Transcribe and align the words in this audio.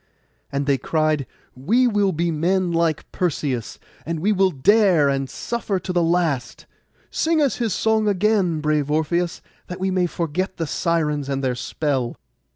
And 0.51 0.65
they 0.65 0.79
cried, 0.79 1.27
'We 1.55 1.85
will 1.89 2.11
be 2.11 2.31
men 2.31 2.71
like 2.71 3.11
Perseus, 3.11 3.77
and 4.03 4.19
we 4.19 4.31
will 4.31 4.49
dare 4.49 5.09
and 5.09 5.29
suffer 5.29 5.79
to 5.79 5.93
the 5.93 6.01
last. 6.01 6.65
Sing 7.11 7.39
us 7.39 7.57
his 7.57 7.71
song 7.75 8.07
again, 8.07 8.61
brave 8.61 8.89
Orpheus, 8.89 9.43
that 9.67 9.79
we 9.79 9.91
may 9.91 10.07
forget 10.07 10.57
the 10.57 10.65
Sirens 10.65 11.29
and 11.29 11.43
their 11.43 11.53
spell. 11.53 12.17